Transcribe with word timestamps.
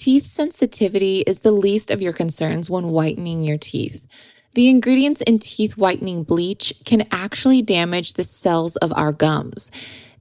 Teeth 0.00 0.24
sensitivity 0.24 1.18
is 1.26 1.40
the 1.40 1.52
least 1.52 1.90
of 1.90 2.00
your 2.00 2.14
concerns 2.14 2.70
when 2.70 2.88
whitening 2.88 3.44
your 3.44 3.58
teeth. 3.58 4.06
The 4.54 4.70
ingredients 4.70 5.20
in 5.20 5.38
teeth 5.38 5.76
whitening 5.76 6.22
bleach 6.22 6.72
can 6.86 7.06
actually 7.12 7.60
damage 7.60 8.14
the 8.14 8.24
cells 8.24 8.76
of 8.76 8.94
our 8.96 9.12
gums. 9.12 9.70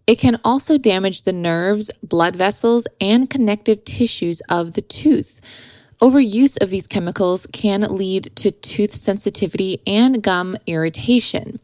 It 0.05 0.19
can 0.19 0.37
also 0.43 0.77
damage 0.77 1.21
the 1.21 1.31
nerves, 1.31 1.89
blood 2.03 2.35
vessels, 2.35 2.87
and 2.99 3.29
connective 3.29 3.85
tissues 3.85 4.41
of 4.49 4.73
the 4.73 4.81
tooth. 4.81 5.39
Overuse 6.01 6.61
of 6.61 6.71
these 6.71 6.85
chemicals 6.85 7.47
can 7.53 7.83
lead 7.83 8.35
to 8.35 8.51
tooth 8.51 8.91
sensitivity 8.91 9.81
and 9.87 10.21
gum 10.21 10.57
irritation. 10.67 11.57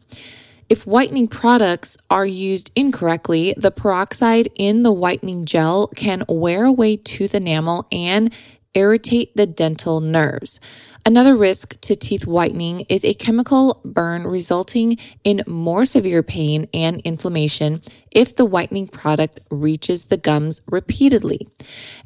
If 0.68 0.84
whitening 0.84 1.28
products 1.28 1.96
are 2.10 2.26
used 2.26 2.72
incorrectly, 2.74 3.54
the 3.56 3.70
peroxide 3.70 4.48
in 4.56 4.82
the 4.82 4.92
whitening 4.92 5.44
gel 5.44 5.86
can 5.94 6.24
wear 6.28 6.64
away 6.64 6.96
tooth 6.96 7.36
enamel 7.36 7.86
and 7.92 8.34
irritate 8.74 9.34
the 9.36 9.46
dental 9.46 10.00
nerves. 10.00 10.58
Another 11.06 11.36
risk 11.36 11.80
to 11.82 11.94
teeth 11.94 12.26
whitening 12.26 12.80
is 12.88 13.04
a 13.04 13.14
chemical 13.14 13.80
burn 13.84 14.26
resulting 14.26 14.98
in 15.22 15.44
more 15.46 15.86
severe 15.86 16.24
pain 16.24 16.66
and 16.74 17.00
inflammation 17.02 17.80
if 18.10 18.34
the 18.34 18.44
whitening 18.44 18.88
product 18.88 19.38
reaches 19.50 20.06
the 20.06 20.16
gums 20.16 20.62
repeatedly. 20.66 21.46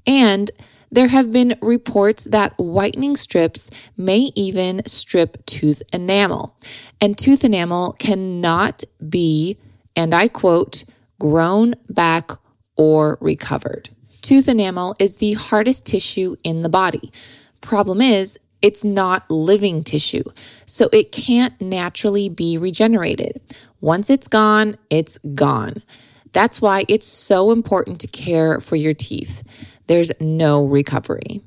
And 0.07 0.51
there 0.91 1.09
have 1.09 1.33
been 1.33 1.57
reports 1.63 2.25
that 2.25 2.53
whitening 2.59 3.17
strips 3.17 3.71
may 3.97 4.31
even 4.35 4.83
strip 4.87 5.45
tooth 5.47 5.83
enamel, 5.93 6.57
and 7.01 7.17
tooth 7.17 7.45
enamel 7.45 7.93
cannot 7.99 8.85
be, 9.09 9.59
and 9.95 10.15
I 10.15 10.29
quote, 10.29 10.85
grown 11.19 11.75
back 11.89 12.31
or 12.77 13.19
recovered. 13.21 13.91
Tooth 14.23 14.49
enamel 14.49 14.97
is 14.99 15.17
the 15.17 15.35
hardest 15.35 15.87
tissue 15.87 16.37
in 16.45 16.63
the 16.63 16.69
body. 16.69 17.13
Problem 17.61 18.01
is, 18.01 18.39
it's 18.63 18.85
not 18.85 19.31
living 19.31 19.83
tissue, 19.83 20.25
so 20.67 20.89
it 20.93 21.13
can't 21.13 21.59
naturally 21.61 22.29
be 22.29 22.59
regenerated. 22.59 23.41
Once 23.81 24.11
it's 24.11 24.29
gone, 24.29 24.77
it's 24.91 25.19
gone. 25.35 25.83
That's 26.33 26.61
why 26.61 26.85
it's 26.89 27.07
so 27.07 27.51
important 27.51 28.01
to 28.01 28.07
care 28.07 28.61
for 28.61 28.77
your 28.77 28.95
teeth. 28.95 29.43
There's 29.87 30.13
no 30.21 30.65
recovery. 30.65 31.43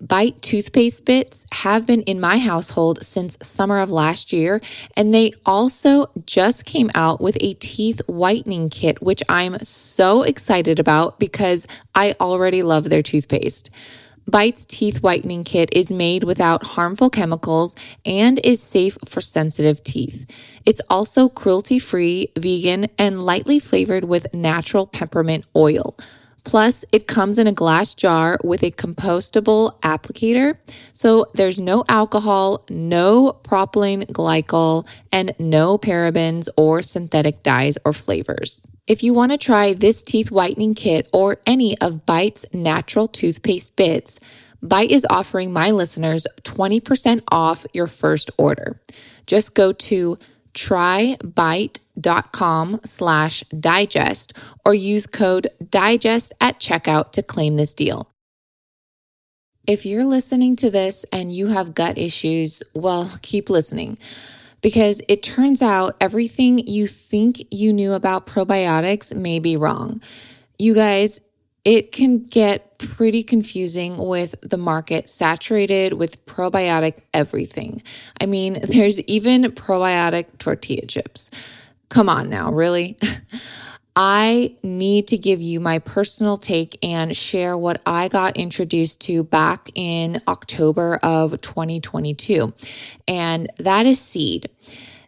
Bite 0.00 0.40
toothpaste 0.42 1.04
bits 1.06 1.44
have 1.52 1.84
been 1.84 2.02
in 2.02 2.20
my 2.20 2.38
household 2.38 3.02
since 3.02 3.36
summer 3.42 3.80
of 3.80 3.90
last 3.90 4.32
year, 4.32 4.60
and 4.96 5.12
they 5.12 5.32
also 5.44 6.06
just 6.24 6.64
came 6.64 6.88
out 6.94 7.20
with 7.20 7.36
a 7.40 7.54
teeth 7.54 8.00
whitening 8.06 8.70
kit, 8.70 9.02
which 9.02 9.24
I'm 9.28 9.58
so 9.58 10.22
excited 10.22 10.78
about 10.78 11.18
because 11.18 11.66
I 11.96 12.14
already 12.20 12.62
love 12.62 12.90
their 12.90 13.02
toothpaste. 13.02 13.70
Bite's 14.28 14.66
teeth 14.66 15.02
whitening 15.02 15.42
kit 15.42 15.70
is 15.72 15.90
made 15.90 16.22
without 16.22 16.62
harmful 16.62 17.08
chemicals 17.08 17.74
and 18.04 18.38
is 18.44 18.62
safe 18.62 18.98
for 19.06 19.22
sensitive 19.22 19.82
teeth. 19.82 20.30
It's 20.66 20.82
also 20.90 21.30
cruelty 21.30 21.78
free, 21.78 22.30
vegan, 22.36 22.88
and 22.98 23.24
lightly 23.24 23.58
flavored 23.58 24.04
with 24.04 24.34
natural 24.34 24.86
peppermint 24.86 25.46
oil. 25.56 25.96
Plus, 26.44 26.84
it 26.92 27.06
comes 27.06 27.38
in 27.38 27.46
a 27.46 27.52
glass 27.52 27.94
jar 27.94 28.38
with 28.44 28.62
a 28.62 28.70
compostable 28.70 29.80
applicator. 29.80 30.58
So 30.92 31.26
there's 31.34 31.58
no 31.58 31.84
alcohol, 31.88 32.64
no 32.68 33.32
propylene 33.42 34.04
glycol, 34.10 34.86
and 35.10 35.34
no 35.38 35.78
parabens 35.78 36.48
or 36.56 36.82
synthetic 36.82 37.42
dyes 37.42 37.78
or 37.84 37.94
flavors. 37.94 38.62
If 38.88 39.02
you 39.02 39.12
want 39.12 39.32
to 39.32 39.38
try 39.38 39.74
this 39.74 40.02
teeth 40.02 40.30
whitening 40.30 40.72
kit 40.72 41.10
or 41.12 41.36
any 41.46 41.76
of 41.78 42.06
Bite's 42.06 42.46
natural 42.54 43.06
toothpaste 43.06 43.76
bits, 43.76 44.18
Bite 44.62 44.90
is 44.90 45.06
offering 45.10 45.52
my 45.52 45.72
listeners 45.72 46.26
20% 46.44 47.20
off 47.30 47.66
your 47.74 47.86
first 47.86 48.30
order. 48.38 48.80
Just 49.26 49.54
go 49.54 49.72
to 49.72 50.18
trybite.com 50.54 51.20
slash 52.86 53.44
digest 53.60 54.32
or 54.64 54.72
use 54.72 55.06
code 55.06 55.48
digest 55.68 56.32
at 56.40 56.58
checkout 56.58 57.12
to 57.12 57.22
claim 57.22 57.56
this 57.56 57.74
deal. 57.74 58.10
If 59.66 59.84
you're 59.84 60.06
listening 60.06 60.56
to 60.56 60.70
this 60.70 61.04
and 61.12 61.30
you 61.30 61.48
have 61.48 61.74
gut 61.74 61.98
issues, 61.98 62.62
well, 62.74 63.12
keep 63.20 63.50
listening 63.50 63.98
because 64.60 65.00
it 65.08 65.22
turns 65.22 65.62
out 65.62 65.96
everything 66.00 66.58
you 66.66 66.86
think 66.86 67.36
you 67.50 67.72
knew 67.72 67.92
about 67.92 68.26
probiotics 68.26 69.14
may 69.14 69.38
be 69.38 69.56
wrong. 69.56 70.00
You 70.58 70.74
guys, 70.74 71.20
it 71.64 71.92
can 71.92 72.24
get 72.24 72.78
pretty 72.78 73.22
confusing 73.22 73.96
with 73.96 74.40
the 74.40 74.56
market 74.56 75.08
saturated 75.08 75.92
with 75.92 76.24
probiotic 76.26 77.00
everything. 77.12 77.82
I 78.20 78.26
mean, 78.26 78.58
there's 78.62 79.00
even 79.02 79.42
probiotic 79.52 80.38
tortilla 80.38 80.86
chips. 80.86 81.30
Come 81.88 82.08
on 82.08 82.28
now, 82.28 82.52
really? 82.52 82.96
I 84.00 84.54
need 84.62 85.08
to 85.08 85.18
give 85.18 85.42
you 85.42 85.58
my 85.58 85.80
personal 85.80 86.38
take 86.38 86.78
and 86.84 87.16
share 87.16 87.58
what 87.58 87.82
I 87.84 88.06
got 88.06 88.36
introduced 88.36 89.00
to 89.02 89.24
back 89.24 89.70
in 89.74 90.22
October 90.28 91.00
of 91.02 91.40
2022. 91.40 92.54
And 93.08 93.50
that 93.56 93.86
is 93.86 94.00
seed. 94.00 94.50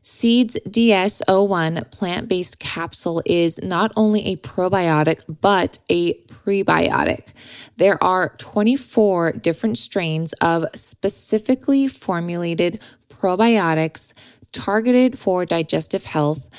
Seeds 0.03 0.59
DS01 0.67 1.89
plant 1.93 2.29
based 2.29 2.59
capsule 2.59 3.23
is 3.25 3.63
not 3.63 3.93
only 3.95 4.27
a 4.27 4.37
probiotic, 4.39 5.23
but 5.41 5.79
a 5.89 6.15
prebiotic. 6.23 7.29
There 7.77 8.03
are 8.03 8.35
24 8.39 9.33
different 9.35 9.79
strains 9.79 10.33
of 10.41 10.65
specifically 10.75 11.87
formulated 11.87 12.81
probiotics 13.09 14.15
targeted 14.51 15.17
for 15.17 15.47
digestive 15.47 16.07
health, 16.07 16.51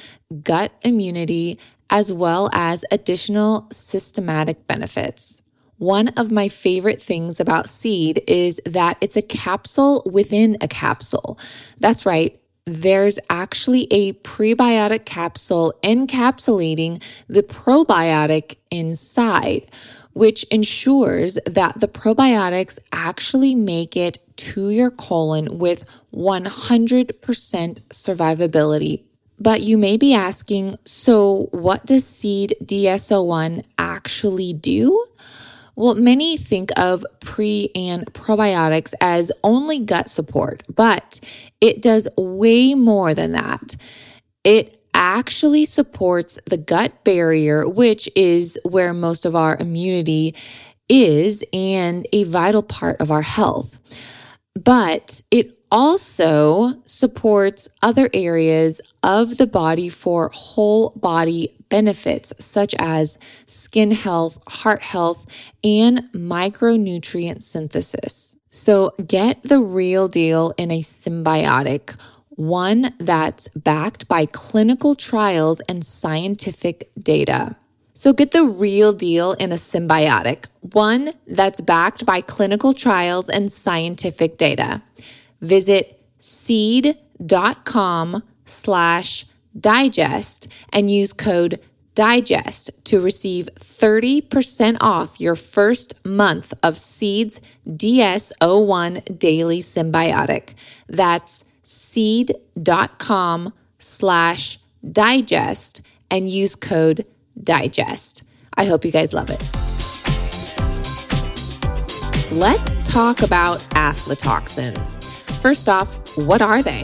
gut 0.44 0.72
immunity, 0.84 1.60
as 1.92 2.12
well 2.12 2.50
as 2.54 2.86
additional 2.90 3.68
systematic 3.72 4.66
benefits. 4.66 5.42
One 5.78 6.10
of 6.10 6.32
my 6.32 6.48
favorite 6.48 7.02
things 7.02 7.40
about 7.40 7.70
seed 7.70 8.24
is 8.28 8.62
that 8.66 8.98
it's 9.02 9.18
a 9.18 9.22
capsule 9.22 10.04
within 10.06 10.58
a 10.62 10.68
capsule. 10.68 11.38
That's 11.80 12.06
right. 12.06 12.40
There's 12.66 13.20
actually 13.30 13.88
a 13.92 14.14
prebiotic 14.14 15.06
capsule 15.06 15.74
encapsulating 15.84 17.04
the 17.28 17.42
probiotic 17.42 18.58
inside, 18.70 19.72
which 20.14 20.44
ensures 20.46 21.40
that 21.48 21.80
the 21.80 21.88
probiotics 21.88 22.78
actually 22.92 23.56
make 23.56 23.98
it 23.98 24.20
to 24.38 24.70
your 24.70 24.92
colon 24.92 25.58
with 25.58 25.90
100% 26.14 27.12
survivability 27.20 29.04
but 29.42 29.62
you 29.62 29.78
may 29.78 29.98
be 29.98 30.14
asking, 30.14 30.78
so 30.86 31.48
what 31.52 31.86
does 31.86 32.06
seed 32.06 32.56
DS01 32.64 33.66
actually 33.80 34.54
do? 34.54 35.06
Well, 35.76 35.96
many 35.96 36.38
think 36.38 36.70
of 36.78 37.04
pre 37.22 37.70
and 37.74 38.06
probiotics 38.14 38.94
as 39.02 39.32
only 39.44 39.80
gut 39.80 40.10
support, 40.10 40.62
but 40.74 41.20
it 41.60 41.82
does 41.82 42.08
way 42.18 42.76
more 42.76 43.16
than 43.16 43.32
that. 43.32 43.76
It 44.44 44.80
actually 44.94 45.66
supports 45.66 46.38
the 46.46 46.58
gut 46.58 47.04
barrier, 47.04 47.68
which 47.68 48.08
is 48.16 48.60
where 48.64 48.94
most 48.94 49.26
of 49.26 49.36
our 49.36 49.58
immunity 49.58 50.36
is 50.88 51.44
and 51.52 52.06
a 52.14 52.26
vital 52.26 52.62
part 52.62 53.02
of 53.02 53.10
our 53.10 53.24
health. 53.24 53.80
But 54.54 55.24
it 55.32 55.58
also 55.72 56.74
supports 56.86 57.70
other 57.82 58.10
areas 58.14 58.82
of 59.02 59.38
the 59.38 59.48
body 59.48 59.90
for 59.90 60.30
whole 60.34 60.92
body 60.92 61.56
benefits, 61.70 62.34
such 62.38 62.76
as 62.78 63.18
skin 63.46 63.92
health, 63.92 64.38
heart 64.48 64.84
health, 64.84 65.26
and 65.64 66.02
micronutrient 66.14 67.42
synthesis. 67.42 68.36
So 68.50 68.92
get 69.08 69.42
the 69.44 69.62
real 69.62 70.10
deal 70.10 70.54
in 70.58 70.72
a 70.72 70.82
synbiotic, 70.82 71.96
one 72.32 72.94
that's 73.00 73.48
backed 73.50 74.10
by 74.10 74.26
clinical 74.26 74.94
trials 74.94 75.62
and 75.62 75.86
scientific 75.86 76.92
data. 77.02 77.56
So 77.94 78.14
get 78.14 78.32
the 78.32 78.46
real 78.46 78.94
deal 78.94 79.34
in 79.34 79.52
a 79.52 79.56
synbiotic, 79.56 80.48
one 80.60 81.14
that's 81.28 81.62
backed 81.62 82.06
by 82.06 82.22
clinical 82.22 82.74
trials 82.74 83.30
and 83.30 83.52
scientific 83.52 84.38
data. 84.38 84.82
Visit 85.42 86.00
seed.com 86.20 88.24
slash 88.46 89.26
digest 89.58 90.48
and 90.72 90.90
use 90.90 91.14
code 91.14 91.60
digest 91.94 92.86
to 92.86 93.02
receive 93.02 93.50
30% 93.56 94.78
off 94.80 95.20
your 95.20 95.36
first 95.36 96.06
month 96.06 96.54
of 96.64 96.78
Seeds 96.78 97.42
DS01 97.68 99.20
Daily 99.20 99.60
Synbiotic. 99.60 100.54
That's 100.88 101.44
seed.com 101.64 103.54
slash 103.78 104.60
digest 104.90 105.82
and 106.10 106.30
use 106.30 106.56
code 106.56 107.06
digest. 107.42 108.24
I 108.56 108.66
hope 108.66 108.86
you 108.86 108.92
guys 108.92 109.14
love 109.14 109.30
it. 109.30 109.42
let's 112.32 112.80
talk 112.90 113.22
about 113.22 113.60
aflatoxins. 113.76 115.21
First 115.42 115.68
off, 115.68 116.16
what 116.18 116.44
are 116.44 116.62
they? 116.62 116.84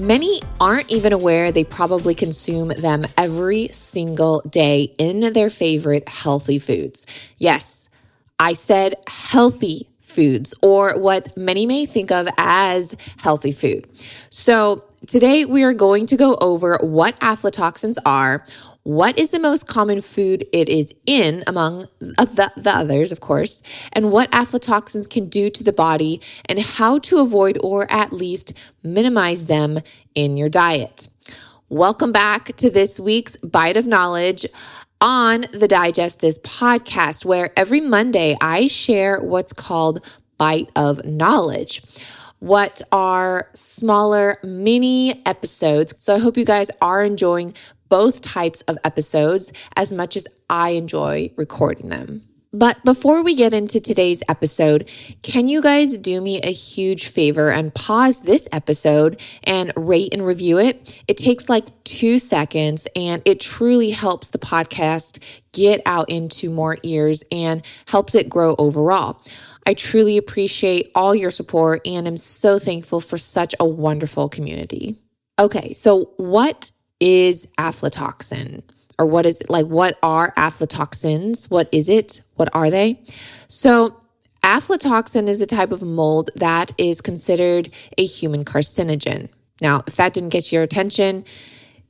Many 0.00 0.40
aren't 0.60 0.90
even 0.90 1.12
aware 1.12 1.52
they 1.52 1.62
probably 1.62 2.12
consume 2.12 2.68
them 2.70 3.04
every 3.16 3.68
single 3.68 4.40
day 4.40 4.92
in 4.98 5.32
their 5.32 5.48
favorite 5.48 6.08
healthy 6.08 6.58
foods. 6.58 7.06
Yes, 7.38 7.88
I 8.40 8.54
said 8.54 8.96
healthy 9.06 9.88
foods, 10.00 10.54
or 10.60 10.98
what 10.98 11.36
many 11.36 11.66
may 11.66 11.86
think 11.86 12.10
of 12.10 12.26
as 12.36 12.96
healthy 13.18 13.52
food. 13.52 13.88
So, 14.28 14.82
today 15.06 15.44
we 15.44 15.62
are 15.62 15.74
going 15.74 16.06
to 16.06 16.16
go 16.16 16.36
over 16.40 16.78
what 16.80 17.20
aflatoxins 17.20 17.98
are, 18.04 18.44
what 18.84 19.18
is 19.18 19.30
the 19.30 19.40
most 19.40 19.66
common 19.66 20.02
food 20.02 20.46
it 20.52 20.68
is 20.68 20.94
in 21.06 21.42
among 21.46 21.88
uh, 22.18 22.26
the, 22.26 22.52
the, 22.54 22.70
others, 22.70 23.12
of 23.12 23.20
course, 23.20 23.62
and 23.94 24.12
what 24.12 24.30
aflatoxins 24.30 25.08
can 25.08 25.26
do 25.26 25.48
to 25.48 25.64
the 25.64 25.72
body, 25.72 26.20
and 26.50 26.58
how 26.58 26.98
to 26.98 27.18
avoid 27.20 27.58
or 27.62 27.90
at 27.90 28.12
least 28.12 28.52
minimize 28.82 29.46
them 29.46 29.78
in 30.14 30.36
your 30.36 30.50
diet. 30.50 31.08
Welcome 31.70 32.12
back 32.12 32.56
to 32.56 32.68
this 32.68 33.00
week's 33.00 33.38
Bite 33.38 33.78
of 33.78 33.86
Knowledge 33.86 34.44
on 35.00 35.46
the 35.52 35.66
Digest 35.66 36.20
This 36.20 36.38
podcast, 36.40 37.24
where 37.24 37.50
every 37.56 37.80
Monday 37.80 38.36
I 38.42 38.66
share 38.66 39.18
what's 39.18 39.54
called 39.54 40.04
Bite 40.36 40.68
of 40.76 41.02
Knowledge 41.06 41.82
what 42.40 42.82
are 42.92 43.48
smaller 43.54 44.38
mini 44.42 45.22
episodes. 45.24 45.94
So 45.96 46.14
I 46.14 46.18
hope 46.18 46.36
you 46.36 46.44
guys 46.44 46.70
are 46.82 47.02
enjoying 47.02 47.54
both 47.94 48.22
types 48.22 48.60
of 48.62 48.76
episodes 48.82 49.52
as 49.76 49.92
much 49.92 50.16
as 50.16 50.26
I 50.50 50.70
enjoy 50.70 51.30
recording 51.36 51.90
them. 51.90 52.22
But 52.52 52.84
before 52.84 53.22
we 53.22 53.36
get 53.36 53.54
into 53.54 53.78
today's 53.78 54.20
episode, 54.28 54.90
can 55.22 55.46
you 55.46 55.62
guys 55.62 55.96
do 55.96 56.20
me 56.20 56.40
a 56.40 56.50
huge 56.50 57.06
favor 57.06 57.52
and 57.52 57.72
pause 57.72 58.22
this 58.22 58.48
episode 58.50 59.20
and 59.44 59.72
rate 59.76 60.12
and 60.12 60.26
review 60.26 60.58
it? 60.58 61.00
It 61.06 61.16
takes 61.18 61.48
like 61.48 61.66
two 61.84 62.18
seconds 62.18 62.88
and 62.96 63.22
it 63.24 63.38
truly 63.38 63.90
helps 63.90 64.30
the 64.30 64.38
podcast 64.38 65.22
get 65.52 65.80
out 65.86 66.10
into 66.10 66.50
more 66.50 66.78
ears 66.82 67.22
and 67.30 67.64
helps 67.86 68.16
it 68.16 68.28
grow 68.28 68.56
overall. 68.58 69.22
I 69.68 69.74
truly 69.74 70.16
appreciate 70.16 70.90
all 70.96 71.14
your 71.14 71.30
support 71.30 71.80
and 71.86 72.08
am 72.08 72.16
so 72.16 72.58
thankful 72.58 73.00
for 73.00 73.18
such 73.18 73.54
a 73.60 73.64
wonderful 73.64 74.28
community. 74.28 74.98
Okay, 75.38 75.72
so 75.74 76.10
what 76.16 76.72
is 77.00 77.46
aflatoxin? 77.58 78.62
Or 78.98 79.06
what 79.06 79.26
is 79.26 79.40
it 79.40 79.50
like? 79.50 79.66
What 79.66 79.98
are 80.02 80.32
aflatoxins? 80.36 81.50
What 81.50 81.68
is 81.72 81.88
it? 81.88 82.20
What 82.36 82.48
are 82.54 82.70
they? 82.70 83.02
So, 83.48 84.00
aflatoxin 84.42 85.26
is 85.26 85.40
a 85.40 85.46
type 85.46 85.72
of 85.72 85.82
mold 85.82 86.30
that 86.36 86.72
is 86.78 87.00
considered 87.00 87.70
a 87.98 88.04
human 88.04 88.44
carcinogen. 88.44 89.28
Now, 89.60 89.82
if 89.86 89.96
that 89.96 90.12
didn't 90.12 90.28
get 90.28 90.52
your 90.52 90.62
attention, 90.62 91.24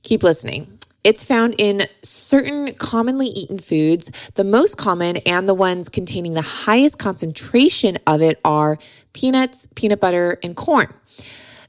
keep 0.02 0.22
listening. 0.22 0.78
It's 1.04 1.22
found 1.22 1.56
in 1.58 1.82
certain 2.02 2.72
commonly 2.74 3.26
eaten 3.26 3.58
foods. 3.58 4.10
The 4.36 4.44
most 4.44 4.78
common 4.78 5.18
and 5.18 5.46
the 5.46 5.54
ones 5.54 5.90
containing 5.90 6.32
the 6.32 6.40
highest 6.40 6.98
concentration 6.98 7.98
of 8.06 8.22
it 8.22 8.40
are 8.42 8.78
peanuts, 9.12 9.68
peanut 9.74 10.00
butter, 10.00 10.38
and 10.42 10.56
corn. 10.56 10.92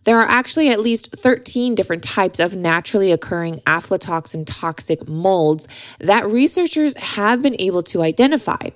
There 0.06 0.20
are 0.20 0.28
actually 0.28 0.70
at 0.70 0.80
least 0.80 1.12
13 1.12 1.76
different 1.76 2.04
types 2.04 2.40
of 2.40 2.56
naturally 2.56 3.12
occurring 3.12 3.60
aflatoxin 3.62 4.44
toxic 4.46 5.08
molds 5.08 5.68
that 6.00 6.28
researchers 6.28 6.96
have 6.98 7.42
been 7.42 7.56
able 7.60 7.84
to 7.84 8.04
identify. 8.04 8.70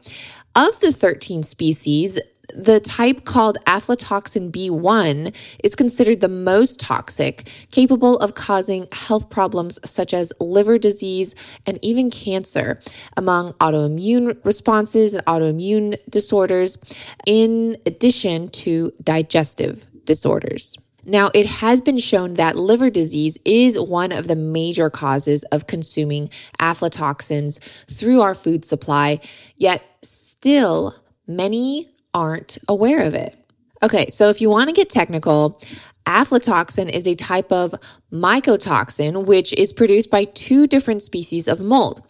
Of 0.55 0.79
the 0.81 0.91
13 0.91 1.43
species, 1.43 2.19
the 2.55 2.79
type 2.79 3.25
called 3.25 3.59
aflatoxin 3.67 4.51
B1 4.51 5.35
is 5.63 5.75
considered 5.75 6.19
the 6.19 6.27
most 6.27 6.79
toxic, 6.79 7.47
capable 7.69 8.17
of 8.17 8.33
causing 8.33 8.87
health 8.91 9.29
problems 9.29 9.77
such 9.85 10.15
as 10.15 10.33
liver 10.39 10.79
disease 10.79 11.35
and 11.67 11.77
even 11.83 12.09
cancer, 12.09 12.79
among 13.15 13.53
autoimmune 13.53 14.43
responses 14.43 15.13
and 15.13 15.23
autoimmune 15.27 15.95
disorders, 16.09 16.79
in 17.27 17.77
addition 17.85 18.49
to 18.49 18.91
digestive 19.03 19.85
disorders. 20.05 20.75
Now, 21.09 21.31
it 21.33 21.47
has 21.47 21.81
been 21.81 21.97
shown 21.97 22.35
that 22.35 22.55
liver 22.55 22.91
disease 22.91 23.39
is 23.43 23.79
one 23.79 24.11
of 24.11 24.27
the 24.27 24.35
major 24.35 24.91
causes 24.91 25.43
of 25.45 25.65
consuming 25.65 26.29
aflatoxins 26.59 27.59
through 27.91 28.21
our 28.21 28.35
food 28.35 28.63
supply, 28.63 29.19
yet 29.57 29.81
still 30.03 30.93
many 31.25 31.89
aren't 32.13 32.59
aware 32.67 33.01
of 33.01 33.15
it. 33.15 33.35
Okay, 33.81 34.05
so 34.07 34.29
if 34.29 34.39
you 34.39 34.49
want 34.49 34.69
to 34.69 34.73
get 34.73 34.89
technical, 34.89 35.59
aflatoxin 36.05 36.89
is 36.91 37.07
a 37.07 37.15
type 37.15 37.51
of 37.51 37.73
mycotoxin 38.11 39.25
which 39.25 39.51
is 39.53 39.73
produced 39.73 40.11
by 40.11 40.25
two 40.25 40.67
different 40.67 41.01
species 41.01 41.47
of 41.47 41.59
mold. 41.59 42.01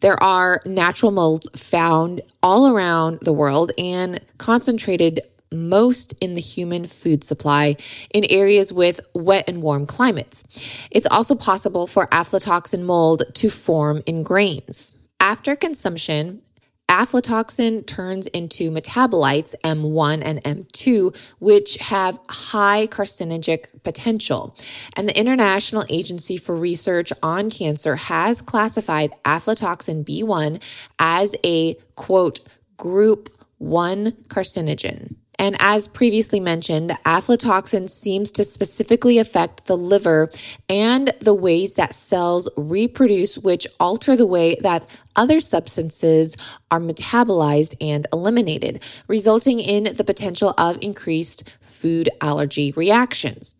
There 0.00 0.22
are 0.22 0.60
natural 0.64 1.12
molds 1.12 1.48
found 1.56 2.20
all 2.42 2.72
around 2.72 3.20
the 3.22 3.32
world 3.32 3.72
and 3.78 4.20
concentrated 4.38 5.22
most 5.54 6.14
in 6.20 6.34
the 6.34 6.40
human 6.40 6.86
food 6.86 7.24
supply 7.24 7.76
in 8.12 8.24
areas 8.30 8.72
with 8.72 9.00
wet 9.14 9.48
and 9.48 9.62
warm 9.62 9.86
climates. 9.86 10.44
It's 10.90 11.06
also 11.10 11.34
possible 11.34 11.86
for 11.86 12.06
aflatoxin 12.08 12.82
mold 12.82 13.22
to 13.34 13.48
form 13.48 14.02
in 14.06 14.22
grains. 14.22 14.92
After 15.20 15.56
consumption, 15.56 16.42
aflatoxin 16.88 17.86
turns 17.86 18.26
into 18.28 18.70
metabolites 18.70 19.54
M1 19.64 20.22
and 20.24 20.42
M2, 20.44 21.16
which 21.38 21.76
have 21.76 22.18
high 22.28 22.86
carcinogenic 22.88 23.82
potential. 23.82 24.56
And 24.96 25.08
the 25.08 25.18
International 25.18 25.84
Agency 25.88 26.36
for 26.36 26.54
Research 26.54 27.12
on 27.22 27.50
Cancer 27.50 27.96
has 27.96 28.42
classified 28.42 29.12
aflatoxin 29.24 30.04
B1 30.04 30.62
as 30.98 31.34
a 31.44 31.74
quote, 31.96 32.40
group 32.76 33.30
1 33.58 34.12
carcinogen. 34.28 35.16
And 35.38 35.56
as 35.60 35.88
previously 35.88 36.40
mentioned, 36.40 36.90
aflatoxin 37.04 37.90
seems 37.90 38.32
to 38.32 38.44
specifically 38.44 39.18
affect 39.18 39.66
the 39.66 39.76
liver 39.76 40.30
and 40.68 41.12
the 41.20 41.34
ways 41.34 41.74
that 41.74 41.94
cells 41.94 42.48
reproduce, 42.56 43.36
which 43.38 43.66
alter 43.80 44.16
the 44.16 44.26
way 44.26 44.56
that 44.60 44.88
other 45.16 45.40
substances 45.40 46.36
are 46.70 46.80
metabolized 46.80 47.76
and 47.80 48.06
eliminated, 48.12 48.82
resulting 49.08 49.60
in 49.60 49.94
the 49.94 50.04
potential 50.04 50.54
of 50.58 50.78
increased 50.80 51.48
food 51.60 52.08
allergy 52.20 52.72
reactions. 52.76 53.54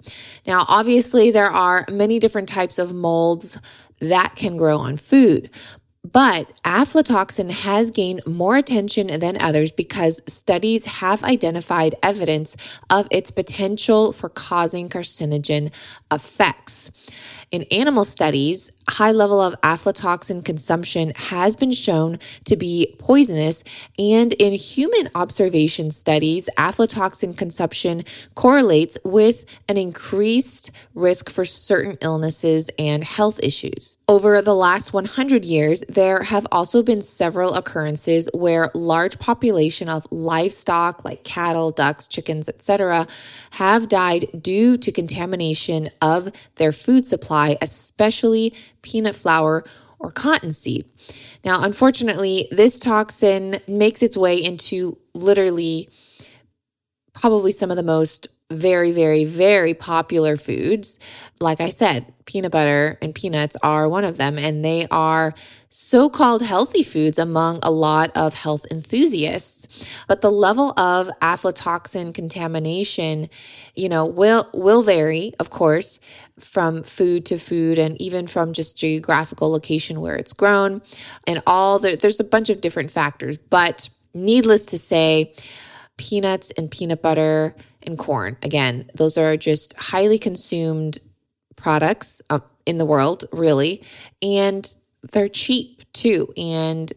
Now, 0.46 0.64
obviously, 0.68 1.30
there 1.30 1.50
are 1.50 1.84
many 1.90 2.18
different 2.18 2.48
types 2.48 2.78
of 2.78 2.94
molds 2.94 3.60
that 4.00 4.34
can 4.36 4.56
grow 4.56 4.78
on 4.78 4.96
food, 4.96 5.50
but 6.04 6.52
aflatoxin 6.64 7.50
has 7.50 7.90
gained 7.90 8.20
more 8.26 8.56
attention 8.56 9.06
than 9.18 9.40
others 9.40 9.72
because 9.72 10.20
studies 10.26 10.84
have 10.84 11.24
identified 11.24 11.94
evidence 12.02 12.56
of 12.90 13.08
its 13.10 13.30
potential 13.30 14.12
for 14.12 14.28
causing 14.28 14.88
carcinogen 14.88 15.72
effects. 16.12 16.90
In 17.50 17.62
animal 17.70 18.04
studies, 18.04 18.70
high 18.88 19.12
level 19.12 19.40
of 19.40 19.60
aflatoxin 19.62 20.44
consumption 20.44 21.12
has 21.16 21.56
been 21.56 21.72
shown 21.72 22.18
to 22.44 22.56
be 22.56 22.94
poisonous, 22.98 23.64
and 23.98 24.32
in 24.34 24.52
human 24.52 25.08
observation 25.14 25.90
studies, 25.90 26.48
aflatoxin 26.58 27.36
consumption 27.36 28.04
correlates 28.34 28.98
with 29.04 29.44
an 29.68 29.76
increased 29.76 30.70
risk 30.94 31.30
for 31.30 31.44
certain 31.44 31.96
illnesses 32.00 32.70
and 32.78 33.04
health 33.04 33.40
issues. 33.42 33.96
Over 34.06 34.42
the 34.42 34.54
last 34.54 34.92
100 34.92 35.44
years, 35.44 35.82
there 35.88 36.22
have 36.22 36.46
also 36.52 36.82
been 36.82 37.00
several 37.00 37.54
occurrences 37.54 38.28
where 38.34 38.70
large 38.74 39.18
population 39.18 39.88
of 39.88 40.06
livestock 40.10 41.04
like 41.04 41.24
cattle, 41.24 41.70
ducks, 41.70 42.06
chickens, 42.06 42.48
etc. 42.48 43.06
have 43.52 43.88
died 43.88 44.26
due 44.40 44.76
to 44.76 44.92
contamination 44.92 45.88
of 46.02 46.30
their 46.56 46.72
food 46.72 47.06
supply, 47.06 47.56
especially 47.62 48.54
peanut 48.84 49.16
flour, 49.16 49.64
or 49.98 50.10
cottonseed. 50.10 50.84
Now, 51.44 51.62
unfortunately, 51.62 52.46
this 52.50 52.78
toxin 52.78 53.58
makes 53.66 54.02
its 54.02 54.16
way 54.16 54.36
into 54.36 54.98
literally 55.14 55.88
probably 57.14 57.52
some 57.52 57.70
of 57.70 57.76
the 57.76 57.82
most 57.82 58.28
very, 58.54 58.92
very, 58.92 59.24
very 59.24 59.74
popular 59.74 60.36
foods. 60.36 60.98
Like 61.40 61.60
I 61.60 61.68
said, 61.68 62.12
peanut 62.26 62.52
butter 62.52 62.98
and 63.02 63.14
peanuts 63.14 63.56
are 63.62 63.88
one 63.88 64.04
of 64.04 64.16
them, 64.16 64.38
and 64.38 64.64
they 64.64 64.86
are 64.90 65.34
so 65.68 66.08
called 66.08 66.42
healthy 66.42 66.82
foods 66.82 67.18
among 67.18 67.58
a 67.62 67.70
lot 67.70 68.10
of 68.16 68.32
health 68.32 68.64
enthusiasts. 68.70 69.88
But 70.06 70.20
the 70.20 70.30
level 70.30 70.70
of 70.78 71.10
aflatoxin 71.20 72.14
contamination, 72.14 73.28
you 73.74 73.88
know, 73.88 74.06
will, 74.06 74.48
will 74.54 74.82
vary, 74.82 75.32
of 75.40 75.50
course, 75.50 75.98
from 76.38 76.84
food 76.84 77.26
to 77.26 77.38
food 77.38 77.78
and 77.78 78.00
even 78.00 78.26
from 78.26 78.52
just 78.52 78.78
geographical 78.78 79.50
location 79.50 80.00
where 80.00 80.16
it's 80.16 80.32
grown 80.32 80.80
and 81.26 81.42
all 81.46 81.78
the, 81.78 81.96
there's 81.96 82.20
a 82.20 82.24
bunch 82.24 82.50
of 82.50 82.60
different 82.60 82.90
factors. 82.90 83.36
But 83.36 83.88
needless 84.14 84.66
to 84.66 84.78
say, 84.78 85.34
peanuts 85.96 86.50
and 86.52 86.70
peanut 86.70 87.02
butter 87.02 87.54
and 87.86 87.98
corn. 87.98 88.36
Again, 88.42 88.90
those 88.94 89.16
are 89.18 89.36
just 89.36 89.76
highly 89.76 90.18
consumed 90.18 90.98
products 91.56 92.22
uh, 92.30 92.40
in 92.66 92.78
the 92.78 92.84
world, 92.84 93.24
really. 93.32 93.82
And 94.22 94.66
they're 95.12 95.28
cheap 95.28 95.82
too. 95.92 96.32
And 96.36 96.92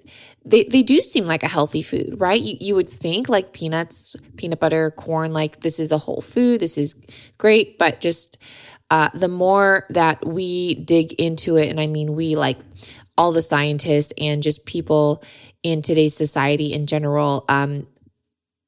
they, 0.46 0.63
they 0.63 0.82
do 0.84 1.01
seem 1.01 1.25
like 1.25 1.44
a 1.44 1.48
healthy 1.48 1.82
food, 1.82 2.15
right? 2.17 2.41
You, 2.41 2.58
you 2.60 2.75
would 2.75 2.89
think 2.89 3.29
like 3.29 3.53
peanuts, 3.53 4.15
peanut 4.38 4.60
butter, 4.60 4.91
corn, 4.91 5.34
like 5.34 5.60
this 5.60 5.79
is 5.79 5.91
a 5.91 5.98
whole 5.98 6.22
food. 6.22 6.62
This 6.62 6.77
is 6.77 6.96
great. 7.38 7.77
But 7.77 8.00
just 8.00 8.38
uh, 8.89 9.10
the 9.13 9.27
more 9.27 9.86
that 9.89 10.25
we 10.25 10.75
dig 10.75 11.13
into 11.13 11.58
it, 11.58 11.70
and 11.70 11.79
I 11.79 11.88
mean, 11.88 12.15
we 12.15 12.36
like 12.36 12.58
all 13.17 13.34
the 13.34 13.41
scientists 13.41 14.13
and 14.20 14.41
just 14.41 14.65
people 14.65 15.24
in 15.63 15.82
today's 15.82 16.15
society 16.15 16.72
in 16.72 16.86
general, 16.86 17.44
um, 17.50 17.88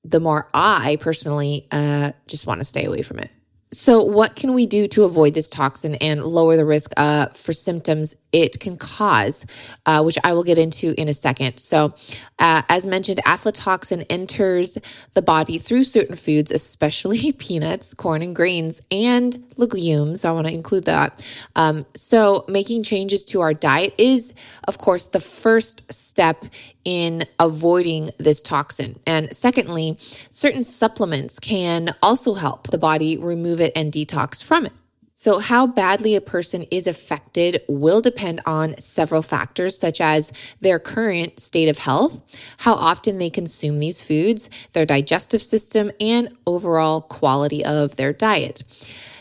the 0.04 0.20
more 0.20 0.50
I 0.54 0.98
personally 1.00 1.68
uh, 1.72 2.12
just 2.28 2.48
want 2.48 2.60
to 2.60 2.66
stay 2.66 2.86
away 2.86 3.02
from 3.02 3.20
it. 3.20 3.32
So, 3.72 4.04
what 4.04 4.36
can 4.36 4.56
we 4.56 4.66
do 4.66 4.88
to 4.90 5.04
avoid 5.04 5.36
this 5.36 5.48
toxin 5.48 5.96
and 5.96 6.24
lower 6.24 6.58
the 6.58 6.66
risk 6.66 6.92
uh, 6.98 7.28
for 7.28 7.54
symptoms 7.54 8.16
it 8.32 8.60
can 8.60 8.78
cause, 8.78 9.46
uh, 9.86 10.04
which 10.04 10.18
I 10.24 10.34
will 10.34 10.44
get 10.44 10.58
into 10.58 11.00
in 11.00 11.08
a 11.08 11.14
second. 11.14 11.58
So, 11.60 11.94
uh, 12.38 12.62
as 12.70 12.86
mentioned, 12.86 13.20
aflatoxin 13.26 14.06
enters 14.10 14.78
the 15.14 15.22
body 15.22 15.58
through 15.58 15.84
certain 15.84 16.16
foods, 16.16 16.52
especially 16.52 17.32
peanuts, 17.38 17.94
corn, 17.94 18.22
and 18.22 18.36
grains, 18.36 18.82
and 18.92 19.44
legumes. 19.58 20.26
I 20.26 20.32
want 20.32 20.48
to 20.48 20.54
include 20.54 20.86
that. 20.86 21.26
Um, 21.56 21.86
so, 21.96 22.46
making 22.48 22.84
changes 22.84 23.26
to 23.26 23.42
our 23.42 23.54
diet 23.54 23.94
is, 23.98 24.34
of 24.68 24.78
course, 24.78 25.06
the 25.06 25.20
first 25.20 25.92
step 25.92 26.46
in 26.86 27.26
avoiding 27.40 28.12
this 28.18 28.42
toxin. 28.42 29.00
And 29.06 29.34
secondly, 29.36 29.98
certain 30.00 30.64
supplements 30.64 31.40
can 31.40 31.96
also 32.02 32.34
help 32.34 32.68
the 32.68 32.78
body 32.78 33.18
remove 33.18 33.62
it 33.62 33.74
and 33.76 33.92
detox 33.92 34.44
from 34.44 34.66
it. 34.66 34.74
So, 35.20 35.40
how 35.40 35.68
badly 35.68 36.16
a 36.16 36.22
person 36.22 36.66
is 36.72 36.88
affected 36.88 37.62
will 37.68 38.00
depend 38.00 38.40
on 38.46 38.78
several 38.78 39.22
factors, 39.22 39.78
such 39.78 40.00
as 40.00 40.32
their 40.62 40.80
current 40.80 41.42
state 41.42 41.68
of 41.68 41.78
health, 41.78 42.24
how 42.60 42.76
often 42.76 43.18
they 43.18 43.30
consume 43.30 43.80
these 43.80 44.02
foods, 44.02 44.50
their 44.72 44.86
digestive 44.86 45.42
system, 45.42 45.92
and 46.00 46.30
overall 46.48 47.02
quality 47.02 47.66
of 47.66 47.98
their 47.98 48.14
diet. 48.14 48.64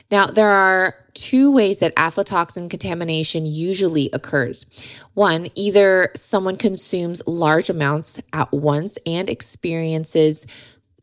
Now, 0.08 0.26
there 0.26 0.50
are 0.50 0.94
two 1.14 1.50
ways 1.50 1.80
that 1.80 1.96
aflatoxin 1.96 2.70
contamination 2.70 3.44
usually 3.44 4.08
occurs. 4.12 4.66
One, 5.14 5.48
either 5.56 6.12
someone 6.14 6.58
consumes 6.58 7.26
large 7.26 7.70
amounts 7.70 8.22
at 8.32 8.52
once 8.52 8.98
and 9.04 9.28
experiences, 9.28 10.46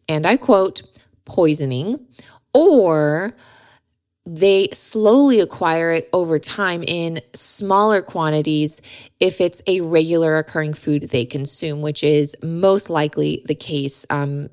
and 0.08 0.26
I 0.26 0.38
quote, 0.38 0.84
poisoning, 1.26 2.00
or 2.54 3.36
they 4.26 4.70
slowly 4.72 5.40
acquire 5.40 5.92
it 5.92 6.10
over 6.12 6.40
time 6.40 6.84
in 6.84 7.22
smaller 7.34 8.02
quantities 8.02 8.82
if 9.20 9.40
it's 9.40 9.62
a 9.68 9.82
regular 9.82 10.38
occurring 10.38 10.74
food 10.74 11.04
they 11.04 11.26
consume, 11.26 11.82
which 11.82 12.04
is 12.04 12.36
most 12.42 12.90
likely 12.90 13.44
the 13.46 13.56
case. 13.56 14.06
Um, 14.10 14.50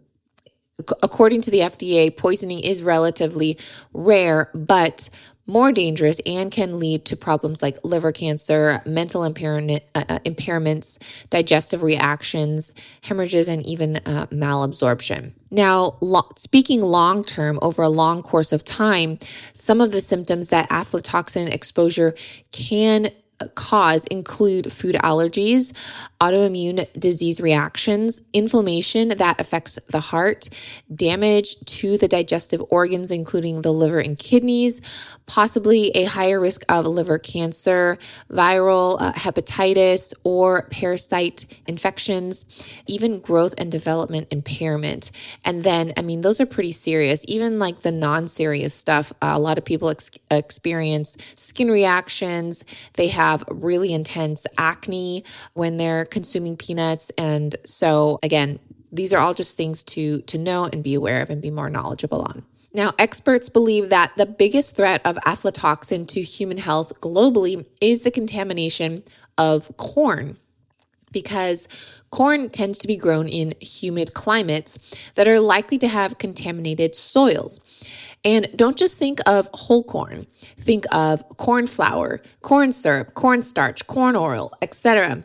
according 1.02 1.40
to 1.42 1.50
the 1.50 1.60
FDA, 1.60 2.14
poisoning 2.14 2.60
is 2.60 2.82
relatively 2.82 3.58
rare, 3.92 4.50
but 4.54 5.08
more 5.46 5.72
dangerous 5.72 6.20
and 6.24 6.50
can 6.50 6.78
lead 6.78 7.04
to 7.06 7.16
problems 7.16 7.62
like 7.62 7.78
liver 7.84 8.12
cancer, 8.12 8.80
mental 8.86 9.22
uh, 9.22 9.26
uh 9.28 10.18
impairments, 10.24 10.98
digestive 11.30 11.82
reactions, 11.82 12.72
hemorrhages, 13.02 13.48
and 13.48 13.66
even 13.66 13.96
uh, 13.96 14.26
malabsorption. 14.26 15.32
Now, 15.50 15.96
lo- 16.00 16.30
speaking 16.36 16.80
long 16.80 17.24
term 17.24 17.58
over 17.62 17.82
a 17.82 17.88
long 17.88 18.22
course 18.22 18.52
of 18.52 18.64
time, 18.64 19.18
some 19.52 19.80
of 19.80 19.92
the 19.92 20.00
symptoms 20.00 20.48
that 20.48 20.68
aflatoxin 20.70 21.52
exposure 21.52 22.14
can 22.52 23.08
cause 23.48 24.04
include 24.06 24.72
food 24.72 24.94
allergies, 24.96 25.72
autoimmune 26.22 26.86
disease 26.92 27.40
reactions, 27.40 28.20
inflammation 28.32 29.08
that 29.08 29.40
affects 29.40 29.76
the 29.88 29.98
heart, 29.98 30.48
damage 30.94 31.56
to 31.64 31.98
the 31.98 32.06
digestive 32.06 32.62
organs, 32.70 33.10
including 33.10 33.62
the 33.62 33.72
liver 33.72 33.98
and 33.98 34.16
kidneys, 34.16 34.80
possibly 35.26 35.90
a 35.96 36.04
higher 36.04 36.38
risk 36.38 36.62
of 36.68 36.86
liver 36.86 37.18
cancer, 37.18 37.98
viral 38.30 38.96
uh, 39.00 39.12
hepatitis, 39.14 40.14
or 40.22 40.68
parasite 40.70 41.44
infections, 41.66 42.44
even 42.86 43.18
growth 43.18 43.54
and 43.58 43.72
development 43.72 44.28
impairment. 44.30 45.10
And 45.44 45.64
then, 45.64 45.92
I 45.96 46.02
mean, 46.02 46.20
those 46.20 46.40
are 46.40 46.46
pretty 46.46 46.72
serious. 46.72 47.24
Even 47.26 47.58
like 47.58 47.80
the 47.80 47.90
non 47.90 48.28
serious 48.28 48.74
stuff, 48.74 49.12
uh, 49.20 49.32
a 49.34 49.40
lot 49.40 49.58
of 49.58 49.64
people 49.64 49.88
ex- 49.88 50.10
experience 50.30 51.16
skin 51.34 51.68
reactions. 51.68 52.64
They 52.94 53.08
have 53.08 53.42
really 53.48 53.92
intense 53.92 54.46
acne 54.56 55.24
when 55.54 55.78
they're 55.78 56.04
consuming 56.12 56.56
peanuts. 56.56 57.10
And 57.18 57.56
so, 57.64 58.20
again, 58.22 58.60
these 58.92 59.12
are 59.12 59.18
all 59.18 59.34
just 59.34 59.56
things 59.56 59.82
to, 59.84 60.20
to 60.22 60.38
know 60.38 60.68
and 60.72 60.84
be 60.84 60.94
aware 60.94 61.22
of 61.22 61.30
and 61.30 61.42
be 61.42 61.50
more 61.50 61.70
knowledgeable 61.70 62.22
on. 62.22 62.44
Now, 62.74 62.92
experts 62.98 63.48
believe 63.48 63.88
that 63.90 64.12
the 64.16 64.26
biggest 64.26 64.76
threat 64.76 65.02
of 65.04 65.16
aflatoxin 65.16 66.06
to 66.08 66.22
human 66.22 66.58
health 66.58 67.00
globally 67.00 67.66
is 67.80 68.02
the 68.02 68.10
contamination 68.10 69.02
of 69.36 69.74
corn 69.76 70.36
because 71.10 71.68
corn 72.10 72.48
tends 72.48 72.78
to 72.78 72.86
be 72.86 72.96
grown 72.96 73.28
in 73.28 73.54
humid 73.60 74.14
climates 74.14 74.78
that 75.14 75.28
are 75.28 75.40
likely 75.40 75.78
to 75.78 75.88
have 75.88 76.16
contaminated 76.16 76.94
soils. 76.94 77.60
And 78.24 78.48
don't 78.56 78.78
just 78.78 78.98
think 78.98 79.18
of 79.26 79.50
whole 79.52 79.84
corn. 79.84 80.26
Think 80.56 80.86
of 80.92 81.22
corn 81.36 81.66
flour, 81.66 82.22
corn 82.40 82.72
syrup, 82.72 83.12
cornstarch, 83.14 83.86
corn 83.86 84.16
oil, 84.16 84.52
etc 84.62 85.22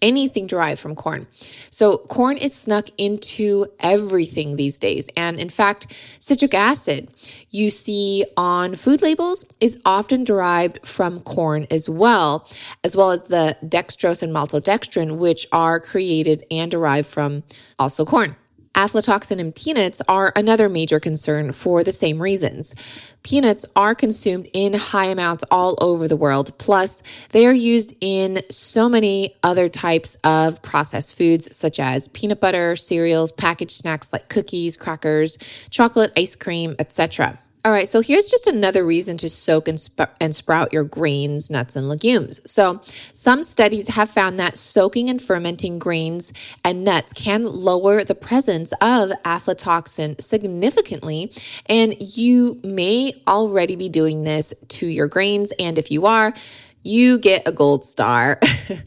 anything 0.00 0.46
derived 0.46 0.80
from 0.80 0.94
corn. 0.94 1.26
So, 1.70 1.98
corn 1.98 2.36
is 2.36 2.54
snuck 2.54 2.88
into 2.98 3.66
everything 3.80 4.56
these 4.56 4.78
days. 4.78 5.08
And 5.16 5.38
in 5.38 5.48
fact, 5.48 5.92
citric 6.18 6.54
acid 6.54 7.10
you 7.50 7.70
see 7.70 8.24
on 8.36 8.76
food 8.76 9.02
labels 9.02 9.44
is 9.60 9.80
often 9.84 10.24
derived 10.24 10.86
from 10.86 11.20
corn 11.20 11.66
as 11.70 11.88
well, 11.88 12.48
as 12.84 12.96
well 12.96 13.10
as 13.10 13.22
the 13.24 13.56
dextrose 13.64 14.22
and 14.22 14.34
maltodextrin, 14.34 15.16
which 15.16 15.46
are 15.52 15.80
created 15.80 16.44
and 16.50 16.70
derived 16.70 17.08
from 17.08 17.42
also 17.78 18.04
corn. 18.04 18.36
Aflatoxin 18.74 19.38
in 19.38 19.52
peanuts 19.52 20.00
are 20.08 20.32
another 20.34 20.68
major 20.68 20.98
concern 20.98 21.52
for 21.52 21.84
the 21.84 21.92
same 21.92 22.20
reasons. 22.20 22.74
Peanuts 23.22 23.66
are 23.76 23.94
consumed 23.94 24.48
in 24.52 24.72
high 24.72 25.06
amounts 25.06 25.44
all 25.50 25.76
over 25.80 26.08
the 26.08 26.16
world. 26.16 26.56
Plus, 26.58 27.02
they 27.30 27.46
are 27.46 27.52
used 27.52 27.94
in 28.00 28.40
so 28.50 28.88
many 28.88 29.36
other 29.42 29.68
types 29.68 30.16
of 30.24 30.62
processed 30.62 31.16
foods, 31.18 31.54
such 31.54 31.78
as 31.78 32.08
peanut 32.08 32.40
butter, 32.40 32.74
cereals, 32.74 33.30
packaged 33.32 33.72
snacks 33.72 34.12
like 34.12 34.28
cookies, 34.28 34.76
crackers, 34.76 35.36
chocolate, 35.70 36.12
ice 36.16 36.34
cream, 36.34 36.74
etc. 36.78 37.38
All 37.64 37.70
right, 37.70 37.88
so 37.88 38.00
here's 38.00 38.26
just 38.26 38.48
another 38.48 38.84
reason 38.84 39.16
to 39.18 39.28
soak 39.28 39.68
and, 39.68 39.78
sp- 39.78 40.10
and 40.20 40.34
sprout 40.34 40.72
your 40.72 40.82
grains, 40.82 41.48
nuts, 41.48 41.76
and 41.76 41.88
legumes. 41.88 42.40
So, 42.50 42.80
some 42.82 43.44
studies 43.44 43.86
have 43.86 44.10
found 44.10 44.40
that 44.40 44.56
soaking 44.56 45.08
and 45.08 45.22
fermenting 45.22 45.78
grains 45.78 46.32
and 46.64 46.82
nuts 46.82 47.12
can 47.12 47.44
lower 47.44 48.02
the 48.02 48.16
presence 48.16 48.72
of 48.80 49.10
aflatoxin 49.24 50.20
significantly. 50.20 51.30
And 51.66 51.94
you 52.00 52.60
may 52.64 53.12
already 53.28 53.76
be 53.76 53.88
doing 53.88 54.24
this 54.24 54.52
to 54.70 54.86
your 54.88 55.06
grains. 55.06 55.52
And 55.60 55.78
if 55.78 55.92
you 55.92 56.06
are, 56.06 56.34
you 56.82 57.18
get 57.18 57.46
a 57.46 57.52
gold 57.52 57.84
star. 57.84 58.38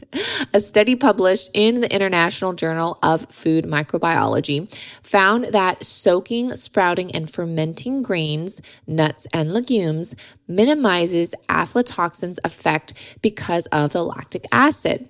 a 0.54 0.60
study 0.60 0.96
published 0.96 1.50
in 1.54 1.80
the 1.80 1.94
International 1.94 2.52
Journal 2.52 2.98
of 3.02 3.26
Food 3.30 3.64
Microbiology 3.64 4.72
found 5.02 5.44
that 5.46 5.82
soaking, 5.82 6.50
sprouting, 6.52 7.10
and 7.12 7.30
fermenting 7.30 8.02
grains, 8.02 8.60
nuts, 8.86 9.26
and 9.32 9.52
legumes 9.52 10.14
minimizes 10.48 11.34
aflatoxin's 11.48 12.38
effect 12.44 13.18
because 13.22 13.66
of 13.66 13.92
the 13.92 14.02
lactic 14.02 14.46
acid. 14.52 15.08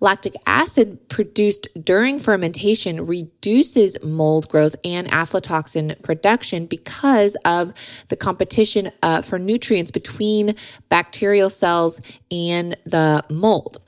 Lactic 0.00 0.34
acid 0.46 1.08
produced 1.08 1.68
during 1.84 2.18
fermentation 2.18 3.06
reduces 3.06 4.02
mold 4.02 4.48
growth 4.48 4.76
and 4.84 5.08
aflatoxin 5.08 6.00
production 6.02 6.66
because 6.66 7.36
of 7.44 7.72
the 8.08 8.16
competition 8.16 8.90
uh, 9.02 9.22
for 9.22 9.38
nutrients 9.38 9.90
between 9.90 10.54
bacterial 10.88 11.50
cells 11.50 12.00
and 12.30 12.76
the 12.84 13.24
mold. 13.30 13.80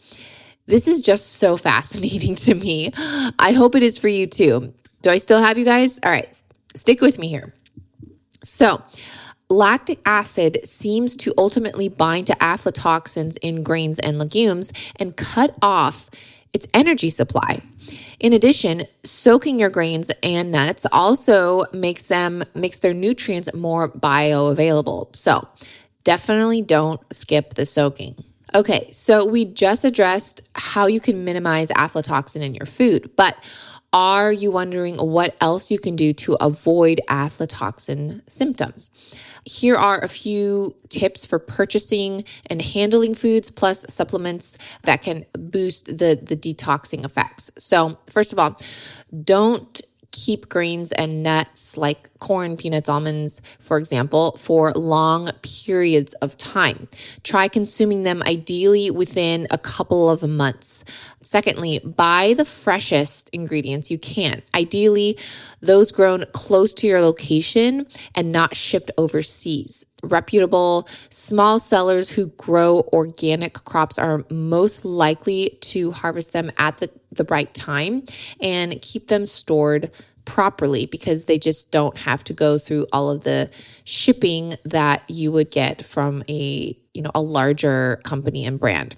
This 0.66 0.88
is 0.88 1.00
just 1.00 1.34
so 1.34 1.56
fascinating 1.68 2.34
to 2.36 2.54
me. 2.54 2.92
I 3.38 3.52
hope 3.52 3.74
it 3.74 3.82
is 3.82 3.98
for 3.98 4.08
you 4.08 4.26
too. 4.26 4.72
Do 5.02 5.10
I 5.10 5.18
still 5.18 5.40
have 5.40 5.58
you 5.58 5.64
guys? 5.64 6.00
All 6.02 6.10
right, 6.10 6.34
stick 6.74 7.00
with 7.00 7.18
me 7.18 7.28
here. 7.28 7.52
So, 8.42 8.82
Lactic 9.50 10.00
acid 10.06 10.58
seems 10.64 11.16
to 11.18 11.34
ultimately 11.36 11.88
bind 11.88 12.26
to 12.28 12.34
aflatoxins 12.36 13.36
in 13.42 13.62
grains 13.62 13.98
and 13.98 14.18
legumes 14.18 14.72
and 14.98 15.16
cut 15.16 15.54
off 15.60 16.08
its 16.52 16.66
energy 16.72 17.10
supply. 17.10 17.60
In 18.20 18.32
addition, 18.32 18.84
soaking 19.02 19.58
your 19.58 19.70
grains 19.70 20.10
and 20.22 20.50
nuts 20.50 20.86
also 20.92 21.64
makes 21.72 22.06
them 22.06 22.42
makes 22.54 22.78
their 22.78 22.94
nutrients 22.94 23.52
more 23.52 23.88
bioavailable. 23.88 25.14
So, 25.14 25.46
definitely 26.04 26.62
don't 26.62 27.00
skip 27.12 27.54
the 27.54 27.66
soaking. 27.66 28.16
Okay, 28.54 28.88
so 28.92 29.26
we 29.26 29.44
just 29.44 29.84
addressed 29.84 30.48
how 30.54 30.86
you 30.86 31.00
can 31.00 31.24
minimize 31.24 31.70
aflatoxin 31.70 32.40
in 32.40 32.54
your 32.54 32.66
food, 32.66 33.10
but 33.16 33.36
are 33.94 34.32
you 34.32 34.50
wondering 34.50 34.96
what 34.96 35.36
else 35.40 35.70
you 35.70 35.78
can 35.78 35.94
do 35.94 36.12
to 36.12 36.36
avoid 36.40 37.00
aflatoxin 37.08 38.28
symptoms? 38.28 38.90
Here 39.46 39.76
are 39.76 40.02
a 40.02 40.08
few 40.08 40.74
tips 40.88 41.24
for 41.24 41.38
purchasing 41.38 42.24
and 42.50 42.60
handling 42.60 43.14
foods 43.14 43.52
plus 43.52 43.86
supplements 43.88 44.58
that 44.82 45.00
can 45.00 45.24
boost 45.38 45.86
the, 45.86 46.18
the 46.20 46.36
detoxing 46.36 47.04
effects. 47.04 47.52
So, 47.56 47.96
first 48.10 48.32
of 48.32 48.40
all, 48.40 48.60
don't 49.22 49.80
keep 50.14 50.48
grains 50.48 50.92
and 50.92 51.24
nuts 51.24 51.76
like 51.76 52.08
corn, 52.20 52.56
peanuts, 52.56 52.88
almonds, 52.88 53.42
for 53.58 53.78
example, 53.78 54.36
for 54.38 54.70
long 54.72 55.28
periods 55.42 56.14
of 56.14 56.38
time. 56.38 56.86
Try 57.24 57.48
consuming 57.48 58.04
them 58.04 58.22
ideally 58.22 58.92
within 58.92 59.48
a 59.50 59.58
couple 59.58 60.08
of 60.08 60.22
months. 60.22 60.84
Secondly, 61.20 61.80
buy 61.80 62.34
the 62.34 62.44
freshest 62.44 63.28
ingredients 63.30 63.90
you 63.90 63.98
can. 63.98 64.40
Ideally, 64.54 65.18
those 65.60 65.90
grown 65.90 66.26
close 66.32 66.72
to 66.74 66.86
your 66.86 67.00
location 67.00 67.86
and 68.14 68.30
not 68.30 68.54
shipped 68.54 68.92
overseas 68.96 69.84
reputable 70.04 70.88
small 71.10 71.58
sellers 71.58 72.10
who 72.10 72.28
grow 72.28 72.88
organic 72.92 73.54
crops 73.64 73.98
are 73.98 74.24
most 74.30 74.84
likely 74.84 75.58
to 75.60 75.92
harvest 75.92 76.32
them 76.32 76.50
at 76.58 76.78
the, 76.78 76.90
the 77.12 77.24
right 77.24 77.52
time 77.54 78.02
and 78.40 78.80
keep 78.82 79.08
them 79.08 79.26
stored 79.26 79.90
properly 80.24 80.86
because 80.86 81.24
they 81.24 81.38
just 81.38 81.70
don't 81.70 81.96
have 81.98 82.24
to 82.24 82.32
go 82.32 82.58
through 82.58 82.86
all 82.92 83.10
of 83.10 83.22
the 83.22 83.50
shipping 83.84 84.54
that 84.64 85.02
you 85.08 85.30
would 85.30 85.50
get 85.50 85.84
from 85.84 86.22
a 86.28 86.76
you 86.94 87.02
know 87.02 87.10
a 87.14 87.20
larger 87.20 88.00
company 88.04 88.44
and 88.44 88.58
brand 88.58 88.96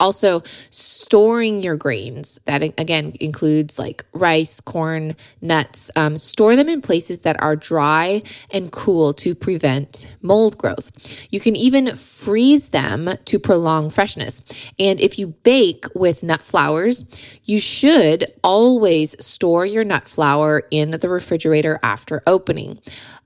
also, 0.00 0.42
storing 0.70 1.62
your 1.62 1.76
grains, 1.76 2.40
that 2.44 2.62
again 2.62 3.14
includes 3.20 3.78
like 3.78 4.04
rice, 4.12 4.60
corn, 4.60 5.16
nuts, 5.40 5.90
um, 5.96 6.16
store 6.16 6.56
them 6.56 6.68
in 6.68 6.80
places 6.80 7.22
that 7.22 7.40
are 7.42 7.56
dry 7.56 8.22
and 8.50 8.70
cool 8.70 9.12
to 9.14 9.34
prevent 9.34 10.14
mold 10.22 10.56
growth. 10.58 10.92
You 11.30 11.40
can 11.40 11.56
even 11.56 11.94
freeze 11.96 12.68
them 12.68 13.08
to 13.24 13.38
prolong 13.38 13.90
freshness. 13.90 14.42
And 14.78 15.00
if 15.00 15.18
you 15.18 15.28
bake 15.42 15.84
with 15.94 16.22
nut 16.22 16.42
flours, 16.42 17.04
you 17.44 17.60
should 17.60 18.24
always 18.44 19.16
store 19.24 19.66
your 19.66 19.84
nut 19.84 20.08
flour 20.08 20.62
in 20.70 20.92
the 20.92 21.08
refrigerator 21.08 21.78
after 21.82 22.22
opening. 22.26 22.78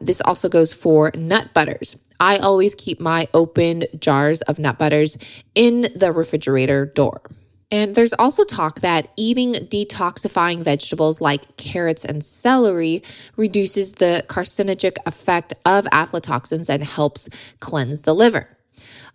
This 0.02 0.20
also 0.20 0.48
goes 0.48 0.72
for 0.72 1.10
nut 1.14 1.54
butters. 1.54 1.96
I 2.18 2.38
always 2.38 2.74
keep 2.74 3.00
my 3.00 3.28
open 3.34 3.84
jars 3.98 4.42
of 4.42 4.58
nut 4.58 4.78
butters 4.78 5.16
in 5.54 5.88
the 5.94 6.12
refrigerator 6.12 6.86
door. 6.86 7.22
And 7.70 7.94
there's 7.94 8.12
also 8.12 8.44
talk 8.44 8.80
that 8.80 9.08
eating 9.16 9.54
detoxifying 9.54 10.60
vegetables 10.60 11.22
like 11.22 11.56
carrots 11.56 12.04
and 12.04 12.22
celery 12.22 13.02
reduces 13.36 13.94
the 13.94 14.24
carcinogenic 14.28 14.98
effect 15.06 15.54
of 15.64 15.86
aflatoxins 15.86 16.68
and 16.68 16.84
helps 16.84 17.30
cleanse 17.60 18.02
the 18.02 18.14
liver. 18.14 18.46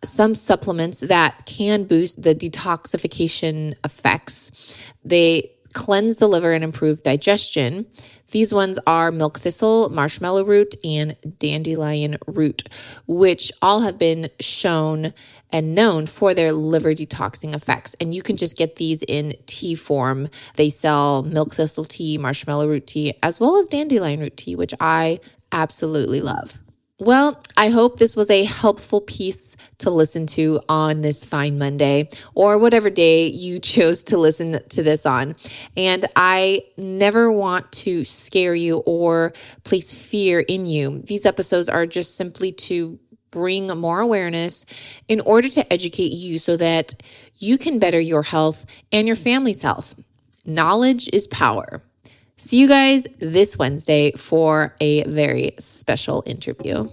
Some 0.04 0.34
supplements 0.34 1.02
that 1.02 1.46
can 1.46 1.84
boost 1.84 2.22
the 2.22 2.34
detoxification 2.34 3.76
effects, 3.84 4.80
they 5.06 5.52
cleanse 5.74 6.18
the 6.18 6.28
liver 6.28 6.52
and 6.52 6.64
improve 6.64 7.04
digestion. 7.04 7.86
These 8.32 8.54
ones 8.54 8.78
are 8.86 9.12
milk 9.12 9.40
thistle, 9.40 9.90
marshmallow 9.90 10.44
root, 10.44 10.76
and 10.84 11.16
dandelion 11.40 12.18
root, 12.28 12.64
which 13.08 13.52
all 13.62 13.82
have 13.82 13.98
been 13.98 14.30
shown 14.40 15.14
and 15.52 15.76
known 15.76 16.08
for 16.08 16.34
their 16.34 16.52
liver 16.52 16.94
detoxing 16.94 17.56
effects. 17.56 17.96
And 18.02 18.14
you 18.14 18.22
can 18.22 18.36
just 18.36 18.58
get 18.58 18.76
these 18.76 19.04
in 19.04 19.34
tea 19.46 19.76
form. 19.76 20.28
They 20.56 20.70
sell 20.70 21.24
milk 21.24 21.54
thistle 21.54 21.86
tea, 21.86 22.18
marshmallow 22.18 22.68
root 22.68 22.88
tea, 22.88 23.14
as 23.24 23.40
well 23.40 23.56
as 23.56 23.68
dandelion 23.68 24.20
root 24.20 24.36
tea, 24.36 24.56
which 24.56 24.74
I 24.80 25.20
absolutely 25.52 26.22
love. 26.22 26.60
Well, 27.00 27.40
I 27.56 27.70
hope 27.70 28.00
this 28.00 28.16
was 28.16 28.28
a 28.32 28.44
helpful 28.44 29.02
piece 29.02 29.56
to 29.78 29.92
listen 29.92 30.26
to 30.28 30.60
on 30.68 31.02
this 31.02 31.24
fine 31.24 31.60
Monday 31.60 32.10
or 32.34 32.58
whatever 32.58 32.90
day 32.90 33.28
you 33.28 33.60
chose 33.62 34.04
to 34.06 34.18
listen 34.18 34.60
to 34.70 34.82
this 34.82 35.06
on. 35.06 35.36
And 35.76 36.08
I 36.16 36.64
never 36.76 37.32
want 37.32 37.72
to 37.84 38.04
scare 38.04 38.56
you 38.56 38.78
or 38.80 39.34
place 39.64 39.94
fear 39.94 40.40
in 40.40 40.66
you. 40.66 41.04
These 41.04 41.28
episodes 41.28 41.70
are 41.70 41.86
just 41.86 42.16
simply 42.16 42.52
to 42.54 42.98
bring 43.30 43.68
more 43.68 44.00
awareness 44.00 44.66
in 45.08 45.20
order 45.22 45.50
to 45.50 45.72
educate 45.72 46.14
you 46.14 46.40
so 46.40 46.58
that 46.58 46.96
you 47.38 47.60
can 47.60 47.78
better 47.78 48.00
your 48.00 48.24
health 48.24 48.66
and 48.92 49.06
your 49.06 49.16
family's 49.16 49.62
health. 49.62 49.94
Knowledge 50.48 51.10
is 51.14 51.28
power. 51.28 51.84
See 52.40 52.60
you 52.60 52.68
guys 52.68 53.08
this 53.18 53.58
Wednesday 53.58 54.12
for 54.12 54.76
a 54.80 55.04
very 55.06 55.56
special 55.58 56.22
interview. 56.28 56.88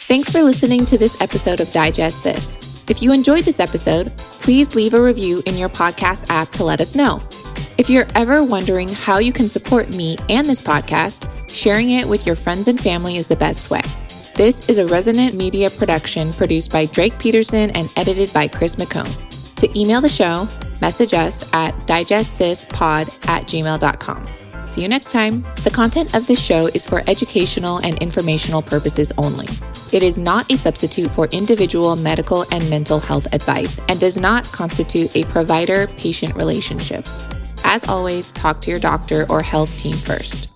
Thanks 0.00 0.32
for 0.32 0.42
listening 0.42 0.86
to 0.86 0.96
this 0.96 1.20
episode 1.20 1.60
of 1.60 1.70
Digest 1.70 2.24
This. 2.24 2.84
If 2.88 3.02
you 3.02 3.12
enjoyed 3.12 3.44
this 3.44 3.60
episode, 3.60 4.10
please 4.16 4.74
leave 4.74 4.94
a 4.94 5.02
review 5.02 5.42
in 5.44 5.58
your 5.58 5.68
podcast 5.68 6.30
app 6.30 6.48
to 6.52 6.64
let 6.64 6.80
us 6.80 6.96
know. 6.96 7.20
If 7.76 7.90
you're 7.90 8.06
ever 8.14 8.42
wondering 8.42 8.88
how 8.88 9.18
you 9.18 9.34
can 9.34 9.50
support 9.50 9.94
me 9.94 10.16
and 10.30 10.46
this 10.46 10.62
podcast, 10.62 11.28
sharing 11.52 11.90
it 11.90 12.08
with 12.08 12.26
your 12.26 12.34
friends 12.34 12.68
and 12.68 12.80
family 12.80 13.18
is 13.18 13.28
the 13.28 13.36
best 13.36 13.70
way. 13.70 13.82
This 14.34 14.70
is 14.70 14.78
a 14.78 14.86
Resonant 14.86 15.34
Media 15.34 15.68
production 15.68 16.32
produced 16.32 16.72
by 16.72 16.86
Drake 16.86 17.18
Peterson 17.18 17.70
and 17.72 17.92
edited 17.96 18.32
by 18.32 18.48
Chris 18.48 18.76
McCone. 18.76 19.54
To 19.56 19.78
email 19.78 20.00
the 20.00 20.08
show, 20.08 20.46
message 20.80 21.12
us 21.12 21.52
at 21.52 21.74
digestthispod 21.80 23.28
at 23.28 23.42
gmail.com. 23.42 24.37
See 24.78 24.82
you 24.82 24.88
next 24.88 25.10
time. 25.10 25.44
The 25.64 25.72
content 25.72 26.14
of 26.14 26.28
this 26.28 26.40
show 26.40 26.68
is 26.68 26.86
for 26.86 27.02
educational 27.08 27.78
and 27.78 27.98
informational 27.98 28.62
purposes 28.62 29.12
only. 29.18 29.48
It 29.92 30.04
is 30.04 30.16
not 30.16 30.52
a 30.52 30.56
substitute 30.56 31.10
for 31.10 31.26
individual 31.32 31.96
medical 31.96 32.44
and 32.52 32.70
mental 32.70 33.00
health 33.00 33.26
advice 33.32 33.80
and 33.88 33.98
does 33.98 34.16
not 34.16 34.44
constitute 34.52 35.16
a 35.16 35.24
provider 35.24 35.88
patient 35.98 36.36
relationship. 36.36 37.08
As 37.64 37.88
always, 37.88 38.30
talk 38.30 38.60
to 38.60 38.70
your 38.70 38.78
doctor 38.78 39.26
or 39.28 39.42
health 39.42 39.76
team 39.78 39.96
first. 39.96 40.54